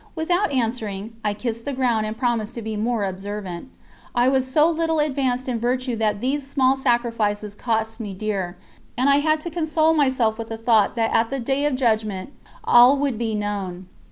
[0.15, 3.69] Without answering, I kissed the ground and promised to be more observant.
[4.15, 8.57] I was so little advanced in virtue that these small sacrifices cost me dear,
[8.97, 12.33] and I had to console myself with the thought that at the day of Judgment
[12.63, 13.85] all would be known.